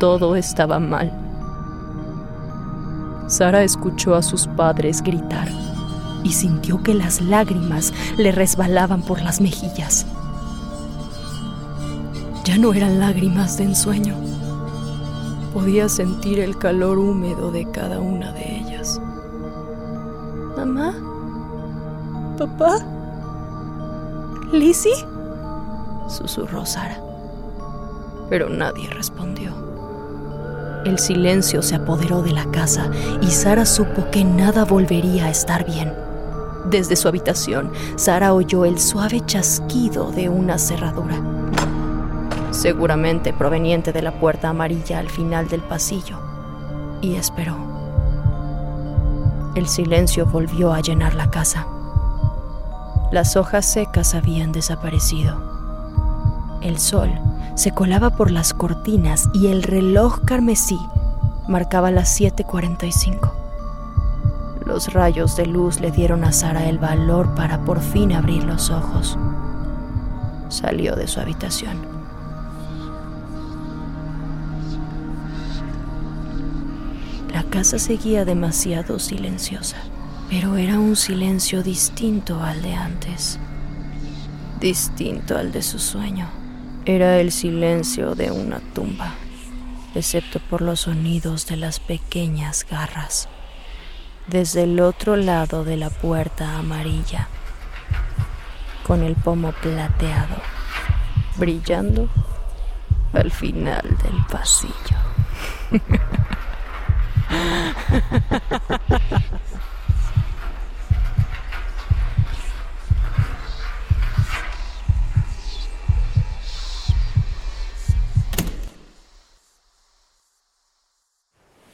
Todo 0.00 0.36
estaba 0.36 0.78
mal. 0.78 1.12
Sara 3.28 3.62
escuchó 3.62 4.14
a 4.14 4.22
sus 4.22 4.46
padres 4.46 5.02
gritar 5.02 5.48
y 6.22 6.32
sintió 6.32 6.82
que 6.82 6.94
las 6.94 7.20
lágrimas 7.20 7.92
le 8.16 8.32
resbalaban 8.32 9.02
por 9.02 9.20
las 9.22 9.40
mejillas. 9.40 10.06
Ya 12.46 12.56
no 12.58 12.72
eran 12.72 13.00
lágrimas 13.00 13.58
de 13.58 13.64
ensueño. 13.64 14.14
Podía 15.52 15.88
sentir 15.88 16.38
el 16.38 16.56
calor 16.56 16.96
húmedo 16.96 17.50
de 17.50 17.68
cada 17.72 17.98
una 17.98 18.30
de 18.30 18.58
ellas. 18.58 19.00
¿Mamá? 20.56 20.94
¿Papá? 22.38 22.78
¿Lizzie? 24.52 24.94
susurró 26.08 26.64
Sara. 26.64 27.00
Pero 28.30 28.48
nadie 28.48 28.88
respondió. 28.90 29.50
El 30.84 31.00
silencio 31.00 31.62
se 31.62 31.74
apoderó 31.74 32.22
de 32.22 32.30
la 32.30 32.48
casa 32.52 32.92
y 33.22 33.26
Sara 33.32 33.66
supo 33.66 34.08
que 34.12 34.22
nada 34.22 34.64
volvería 34.64 35.24
a 35.24 35.30
estar 35.30 35.66
bien. 35.66 35.92
Desde 36.70 36.94
su 36.94 37.08
habitación, 37.08 37.72
Sara 37.96 38.34
oyó 38.34 38.64
el 38.64 38.78
suave 38.78 39.20
chasquido 39.26 40.12
de 40.12 40.28
una 40.28 40.58
cerradura 40.58 41.35
seguramente 42.56 43.32
proveniente 43.32 43.92
de 43.92 44.02
la 44.02 44.18
puerta 44.18 44.48
amarilla 44.48 44.98
al 44.98 45.10
final 45.10 45.48
del 45.48 45.60
pasillo, 45.60 46.18
y 47.00 47.14
esperó. 47.14 47.56
El 49.54 49.68
silencio 49.68 50.26
volvió 50.26 50.72
a 50.72 50.80
llenar 50.80 51.14
la 51.14 51.30
casa. 51.30 51.66
Las 53.12 53.36
hojas 53.36 53.64
secas 53.64 54.14
habían 54.14 54.52
desaparecido. 54.52 56.56
El 56.62 56.78
sol 56.78 57.10
se 57.54 57.72
colaba 57.72 58.10
por 58.10 58.30
las 58.30 58.52
cortinas 58.52 59.28
y 59.32 59.46
el 59.46 59.62
reloj 59.62 60.20
carmesí 60.24 60.78
marcaba 61.48 61.90
las 61.90 62.08
7:45. 62.08 63.32
Los 64.64 64.92
rayos 64.92 65.36
de 65.36 65.46
luz 65.46 65.80
le 65.80 65.90
dieron 65.90 66.24
a 66.24 66.32
Sara 66.32 66.68
el 66.68 66.78
valor 66.78 67.34
para 67.34 67.64
por 67.64 67.80
fin 67.80 68.12
abrir 68.12 68.44
los 68.44 68.70
ojos. 68.70 69.16
Salió 70.48 70.96
de 70.96 71.06
su 71.06 71.20
habitación. 71.20 72.05
La 77.36 77.42
casa 77.42 77.78
seguía 77.78 78.24
demasiado 78.24 78.98
silenciosa, 78.98 79.76
pero 80.30 80.56
era 80.56 80.78
un 80.78 80.96
silencio 80.96 81.62
distinto 81.62 82.42
al 82.42 82.62
de 82.62 82.72
antes, 82.72 83.38
distinto 84.58 85.36
al 85.36 85.52
de 85.52 85.60
su 85.60 85.78
sueño. 85.78 86.30
Era 86.86 87.20
el 87.20 87.30
silencio 87.30 88.14
de 88.14 88.30
una 88.30 88.60
tumba, 88.72 89.12
excepto 89.94 90.40
por 90.48 90.62
los 90.62 90.80
sonidos 90.80 91.46
de 91.46 91.58
las 91.58 91.78
pequeñas 91.78 92.66
garras. 92.70 93.28
Desde 94.28 94.62
el 94.62 94.80
otro 94.80 95.16
lado 95.16 95.62
de 95.62 95.76
la 95.76 95.90
puerta 95.90 96.56
amarilla, 96.56 97.28
con 98.86 99.02
el 99.02 99.14
pomo 99.14 99.52
plateado, 99.52 100.36
brillando 101.36 102.08
al 103.12 103.30
final 103.30 103.82
del 103.82 104.24
pasillo. 104.26 104.72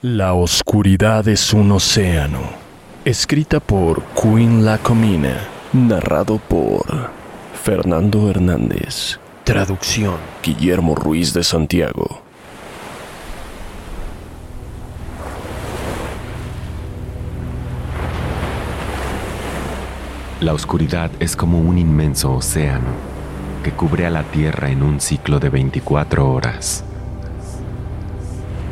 La 0.03 0.35
oscuridad 0.35 1.29
es 1.29 1.53
un 1.53 1.71
océano. 1.71 2.41
Escrita 3.05 3.61
por 3.61 4.03
Queen 4.21 4.65
Lacomina. 4.65 5.47
Narrado 5.73 6.39
por 6.39 7.11
Fernando 7.63 8.29
Hernández. 8.29 9.21
Traducción 9.45 10.17
Guillermo 10.43 10.97
Ruiz 10.97 11.33
de 11.33 11.45
Santiago. 11.45 12.23
La 20.43 20.55
oscuridad 20.55 21.13
es 21.21 21.37
como 21.37 21.61
un 21.61 21.79
inmenso 21.79 22.33
océano 22.33 22.89
que 23.63 23.71
cubre 23.71 24.07
a 24.07 24.11
la 24.11 24.25
Tierra 24.25 24.71
en 24.71 24.83
un 24.83 25.01
ciclo 25.01 25.39
de 25.39 25.49
24 25.51 26.29
horas 26.29 26.83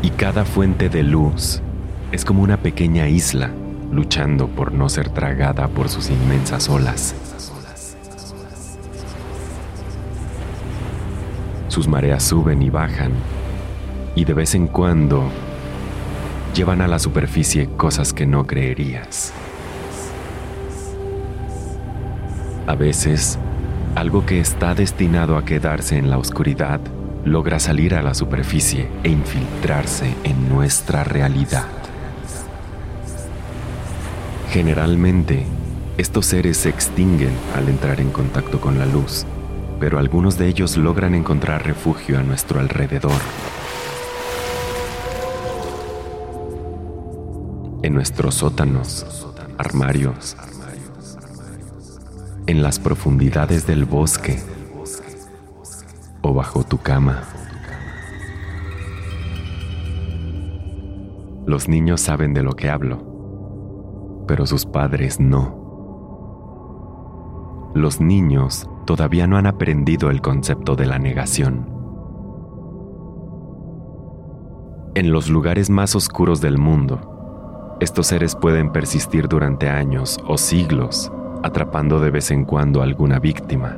y 0.02 0.10
cada 0.10 0.44
fuente 0.44 0.88
de 0.88 1.04
luz 1.04 1.62
es 2.10 2.24
como 2.24 2.42
una 2.42 2.56
pequeña 2.56 3.06
isla 3.06 3.52
luchando 3.92 4.48
por 4.48 4.72
no 4.72 4.88
ser 4.88 5.10
tragada 5.10 5.68
por 5.68 5.88
sus 5.88 6.10
inmensas 6.10 6.68
olas. 6.68 7.14
Sus 11.68 11.86
mareas 11.86 12.24
suben 12.24 12.62
y 12.62 12.70
bajan 12.70 13.12
y 14.16 14.24
de 14.24 14.34
vez 14.34 14.56
en 14.56 14.66
cuando 14.66 15.22
llevan 16.52 16.80
a 16.80 16.88
la 16.88 16.98
superficie 16.98 17.68
cosas 17.76 18.12
que 18.12 18.26
no 18.26 18.44
creerías. 18.44 19.32
A 22.70 22.76
veces, 22.76 23.36
algo 23.96 24.24
que 24.24 24.38
está 24.38 24.76
destinado 24.76 25.36
a 25.36 25.44
quedarse 25.44 25.98
en 25.98 26.08
la 26.08 26.18
oscuridad 26.18 26.80
logra 27.24 27.58
salir 27.58 27.96
a 27.96 28.00
la 28.00 28.14
superficie 28.14 28.86
e 29.02 29.08
infiltrarse 29.08 30.14
en 30.22 30.48
nuestra 30.48 31.02
realidad. 31.02 31.66
Generalmente, 34.52 35.46
estos 35.98 36.26
seres 36.26 36.58
se 36.58 36.68
extinguen 36.68 37.32
al 37.56 37.68
entrar 37.68 37.98
en 38.00 38.12
contacto 38.12 38.60
con 38.60 38.78
la 38.78 38.86
luz, 38.86 39.26
pero 39.80 39.98
algunos 39.98 40.38
de 40.38 40.46
ellos 40.46 40.76
logran 40.76 41.16
encontrar 41.16 41.66
refugio 41.66 42.20
a 42.20 42.22
nuestro 42.22 42.60
alrededor. 42.60 43.20
En 47.82 47.94
nuestros 47.94 48.36
sótanos, 48.36 49.26
armarios, 49.58 50.36
en 52.50 52.62
las 52.64 52.80
profundidades 52.80 53.64
del 53.64 53.84
bosque, 53.84 54.40
o 56.20 56.34
bajo 56.34 56.64
tu 56.64 56.78
cama. 56.78 57.22
Los 61.46 61.68
niños 61.68 62.00
saben 62.00 62.34
de 62.34 62.42
lo 62.42 62.54
que 62.54 62.68
hablo, 62.68 64.24
pero 64.26 64.46
sus 64.46 64.66
padres 64.66 65.20
no. 65.20 65.60
Los 67.76 68.00
niños 68.00 68.68
todavía 68.84 69.28
no 69.28 69.36
han 69.36 69.46
aprendido 69.46 70.10
el 70.10 70.20
concepto 70.20 70.74
de 70.74 70.86
la 70.86 70.98
negación. 70.98 71.68
En 74.96 75.12
los 75.12 75.30
lugares 75.30 75.70
más 75.70 75.94
oscuros 75.94 76.40
del 76.40 76.58
mundo, 76.58 77.76
estos 77.80 78.08
seres 78.08 78.34
pueden 78.34 78.72
persistir 78.72 79.28
durante 79.28 79.68
años 79.68 80.18
o 80.26 80.36
siglos, 80.36 81.12
atrapando 81.42 82.00
de 82.00 82.10
vez 82.10 82.30
en 82.30 82.44
cuando 82.44 82.82
alguna 82.82 83.18
víctima. 83.18 83.76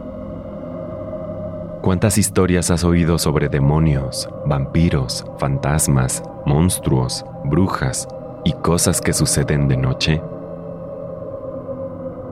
¿Cuántas 1.82 2.16
historias 2.16 2.70
has 2.70 2.84
oído 2.84 3.18
sobre 3.18 3.48
demonios, 3.48 4.28
vampiros, 4.46 5.24
fantasmas, 5.38 6.22
monstruos, 6.46 7.24
brujas 7.44 8.06
y 8.44 8.52
cosas 8.52 9.00
que 9.00 9.12
suceden 9.12 9.66
de 9.66 9.76
noche? 9.76 10.22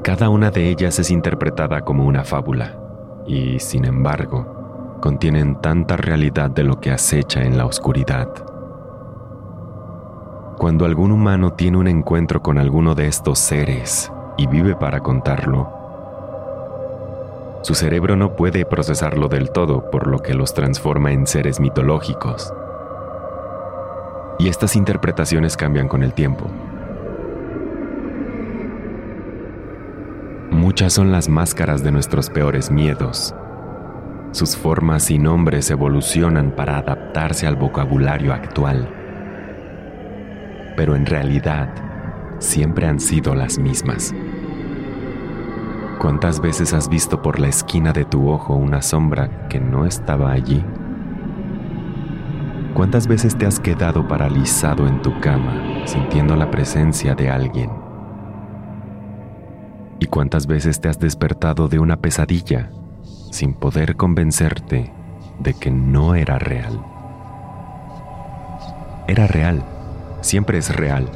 Cada 0.05 0.29
una 0.29 0.51
de 0.51 0.69
ellas 0.69 0.99
es 0.99 1.11
interpretada 1.11 1.81
como 1.83 2.07
una 2.07 2.25
fábula 2.25 2.79
y, 3.27 3.59
sin 3.59 3.85
embargo, 3.85 4.99
contienen 5.01 5.61
tanta 5.61 5.97
realidad 5.97 6.51
de 6.51 6.63
lo 6.63 6.81
que 6.81 6.91
acecha 6.93 7.43
en 7.43 7.59
la 7.59 7.67
oscuridad. 7.67 8.29
Cuando 10.59 10.85
algún 10.85 11.11
humano 11.11 11.55
tiene 11.55 11.79
un 11.79 11.89
encuentro 11.89 12.43
con 12.43 12.59
alguno 12.59 12.95
de 12.95 13.09
estos 13.09 13.39
seres 13.39 14.13
y 14.41 14.47
vive 14.47 14.75
para 14.75 15.01
contarlo, 15.01 15.81
su 17.63 17.75
cerebro 17.75 18.17
no 18.17 18.37
puede 18.37 18.65
procesarlo 18.65 19.29
del 19.29 19.51
todo, 19.51 19.91
por 19.91 20.07
lo 20.07 20.21
que 20.21 20.33
los 20.33 20.55
transforma 20.55 21.13
en 21.13 21.27
seres 21.27 21.61
mitológicos. 21.61 22.55
Y 24.39 24.49
estas 24.49 24.77
interpretaciones 24.77 25.59
cambian 25.59 25.87
con 25.87 26.03
el 26.03 26.15
tiempo. 26.15 26.47
Muchas 30.51 30.95
son 30.95 31.13
las 31.13 31.29
máscaras 31.29 31.83
de 31.83 31.93
nuestros 31.93 32.31
peores 32.31 32.71
miedos. 32.71 33.35
Sus 34.33 34.57
formas 34.57 35.11
y 35.11 35.19
nombres 35.19 35.71
evolucionan 35.71 36.53
para 36.53 36.79
adaptarse 36.79 37.47
al 37.47 37.57
vocabulario 37.57 38.33
actual. 38.33 38.89
Pero 40.79 40.97
en 40.97 41.05
realidad, 41.05 41.90
siempre 42.41 42.87
han 42.87 42.99
sido 42.99 43.35
las 43.37 43.59
mismas. 43.59 44.13
¿Cuántas 46.01 46.41
veces 46.41 46.73
has 46.73 46.89
visto 46.89 47.21
por 47.21 47.39
la 47.39 47.49
esquina 47.49 47.93
de 47.93 48.07
tu 48.07 48.31
ojo 48.31 48.55
una 48.55 48.83
sombra 48.83 49.49
que 49.49 49.61
no 49.61 49.85
estaba 49.85 50.33
allí? 50.33 50.65
¿Cuántas 52.75 53.07
veces 53.07 53.37
te 53.37 53.47
has 53.47 53.61
quedado 53.61 54.09
paralizado 54.09 54.89
en 54.89 55.03
tu 55.03 55.21
cama 55.21 55.83
sintiendo 55.85 56.35
la 56.37 56.51
presencia 56.51 57.15
de 57.15 57.29
alguien? 57.29 57.71
¿Y 59.99 60.07
cuántas 60.07 60.47
veces 60.47 60.81
te 60.81 60.89
has 60.89 60.99
despertado 60.99 61.69
de 61.69 61.79
una 61.79 61.99
pesadilla 61.99 62.71
sin 63.31 63.53
poder 63.53 63.97
convencerte 63.97 64.95
de 65.39 65.55
que 65.55 65.71
no 65.71 66.15
era 66.15 66.39
real? 66.39 66.83
Era 69.07 69.27
real, 69.27 69.63
siempre 70.23 70.57
es 70.57 70.75
real. 70.75 71.11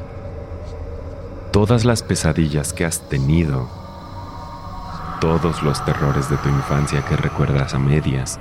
Todas 1.55 1.85
las 1.85 2.03
pesadillas 2.03 2.73
que 2.73 2.85
has 2.85 3.09
tenido 3.09 3.69
todos 5.21 5.63
los 5.63 5.85
terrores 5.85 6.29
de 6.29 6.37
tu 6.39 6.49
infancia 6.49 7.01
que 7.03 7.17
recuerdas 7.17 7.75
a 7.75 7.79
medias. 7.79 8.41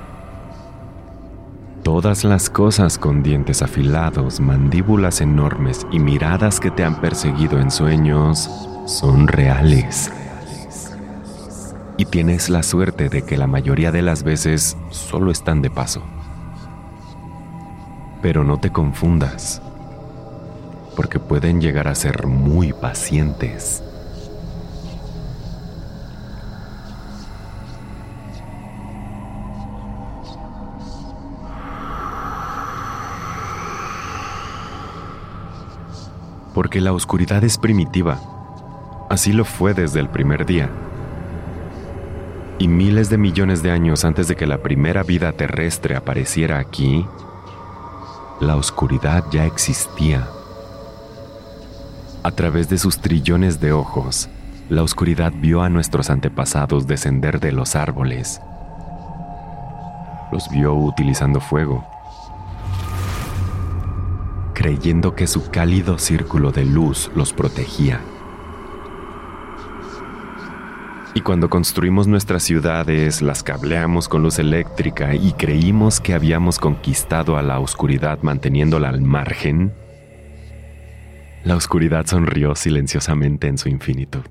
Todas 1.84 2.24
las 2.24 2.50
cosas 2.50 2.98
con 2.98 3.22
dientes 3.22 3.62
afilados, 3.62 4.40
mandíbulas 4.40 5.20
enormes 5.20 5.86
y 5.92 6.00
miradas 6.00 6.58
que 6.58 6.72
te 6.72 6.82
han 6.82 7.00
perseguido 7.00 7.60
en 7.60 7.70
sueños 7.70 8.50
son 8.86 9.28
reales. 9.28 10.10
Y 11.96 12.06
tienes 12.06 12.50
la 12.50 12.64
suerte 12.64 13.10
de 13.10 13.22
que 13.22 13.36
la 13.36 13.46
mayoría 13.46 13.92
de 13.92 14.02
las 14.02 14.24
veces 14.24 14.76
solo 14.90 15.30
están 15.30 15.62
de 15.62 15.70
paso. 15.70 16.02
Pero 18.20 18.42
no 18.42 18.58
te 18.58 18.72
confundas, 18.72 19.62
porque 20.94 21.18
pueden 21.18 21.60
llegar 21.60 21.88
a 21.88 21.94
ser 21.94 22.26
muy 22.26 22.72
pacientes. 22.72 23.82
porque 36.54 36.80
la 36.80 36.92
oscuridad 36.92 37.42
es 37.44 37.58
primitiva. 37.58 38.18
Así 39.10 39.32
lo 39.32 39.44
fue 39.44 39.74
desde 39.74 40.00
el 40.00 40.08
primer 40.08 40.46
día. 40.46 40.70
Y 42.58 42.68
miles 42.68 43.10
de 43.10 43.18
millones 43.18 43.62
de 43.62 43.72
años 43.72 44.04
antes 44.04 44.28
de 44.28 44.36
que 44.36 44.46
la 44.46 44.58
primera 44.58 45.02
vida 45.02 45.32
terrestre 45.32 45.96
apareciera 45.96 46.58
aquí, 46.58 47.04
la 48.40 48.56
oscuridad 48.56 49.24
ya 49.30 49.44
existía. 49.44 50.28
A 52.24 52.30
través 52.30 52.70
de 52.70 52.78
sus 52.78 53.00
trillones 53.00 53.60
de 53.60 53.72
ojos, 53.72 54.30
la 54.70 54.82
oscuridad 54.82 55.30
vio 55.36 55.60
a 55.60 55.68
nuestros 55.68 56.08
antepasados 56.08 56.86
descender 56.86 57.38
de 57.38 57.52
los 57.52 57.76
árboles. 57.76 58.40
Los 60.32 60.48
vio 60.48 60.72
utilizando 60.72 61.38
fuego, 61.38 61.84
creyendo 64.54 65.14
que 65.14 65.26
su 65.26 65.50
cálido 65.50 65.98
círculo 65.98 66.50
de 66.50 66.64
luz 66.64 67.10
los 67.14 67.34
protegía. 67.34 68.00
Y 71.12 71.20
cuando 71.20 71.50
construimos 71.50 72.06
nuestras 72.06 72.42
ciudades, 72.42 73.20
las 73.20 73.42
cableamos 73.42 74.08
con 74.08 74.22
luz 74.22 74.38
eléctrica 74.38 75.14
y 75.14 75.32
creímos 75.34 76.00
que 76.00 76.14
habíamos 76.14 76.58
conquistado 76.58 77.36
a 77.36 77.42
la 77.42 77.60
oscuridad 77.60 78.20
manteniéndola 78.22 78.88
al 78.88 79.02
margen, 79.02 79.74
la 81.44 81.56
oscuridad 81.56 82.06
sonrió 82.06 82.54
silenciosamente 82.54 83.46
en 83.46 83.58
su 83.58 83.68
infinitud. 83.68 84.24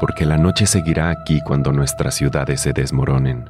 Porque 0.00 0.26
la 0.26 0.36
noche 0.36 0.66
seguirá 0.66 1.10
aquí 1.10 1.40
cuando 1.40 1.72
nuestras 1.72 2.14
ciudades 2.14 2.60
se 2.60 2.72
desmoronen, 2.72 3.48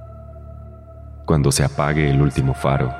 cuando 1.24 1.50
se 1.50 1.64
apague 1.64 2.10
el 2.10 2.20
último 2.20 2.54
faro 2.54 2.94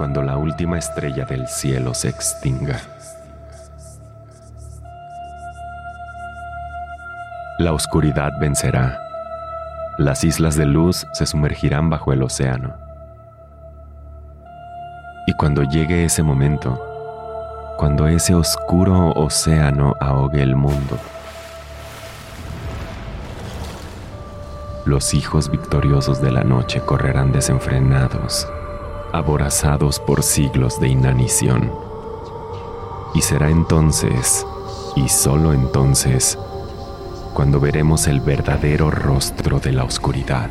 cuando 0.00 0.22
la 0.22 0.38
última 0.38 0.78
estrella 0.78 1.26
del 1.26 1.46
cielo 1.46 1.92
se 1.92 2.08
extinga. 2.08 2.80
La 7.58 7.74
oscuridad 7.74 8.32
vencerá. 8.40 9.09
Las 10.00 10.24
islas 10.24 10.56
de 10.56 10.64
luz 10.64 11.06
se 11.12 11.26
sumergirán 11.26 11.90
bajo 11.90 12.14
el 12.14 12.22
océano. 12.22 12.72
Y 15.26 15.34
cuando 15.34 15.62
llegue 15.62 16.06
ese 16.06 16.22
momento, 16.22 16.80
cuando 17.76 18.08
ese 18.08 18.34
oscuro 18.34 19.10
océano 19.10 19.94
ahogue 20.00 20.42
el 20.42 20.56
mundo, 20.56 20.96
los 24.86 25.12
hijos 25.12 25.50
victoriosos 25.50 26.22
de 26.22 26.30
la 26.30 26.44
noche 26.44 26.80
correrán 26.80 27.30
desenfrenados 27.30 28.48
aborazados 29.12 30.00
por 30.00 30.22
siglos 30.22 30.80
de 30.80 30.88
inanición. 30.88 31.70
Y 33.12 33.20
será 33.20 33.50
entonces, 33.50 34.46
y 34.96 35.10
solo 35.10 35.52
entonces, 35.52 36.38
cuando 37.34 37.60
veremos 37.60 38.06
el 38.06 38.20
verdadero 38.20 38.90
rostro 38.90 39.60
de 39.60 39.72
la 39.72 39.84
oscuridad. 39.84 40.50